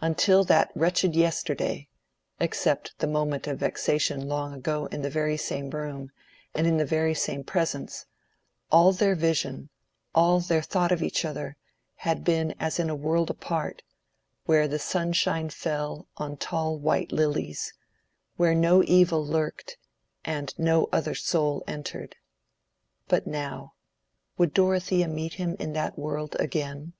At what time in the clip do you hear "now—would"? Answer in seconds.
23.28-24.52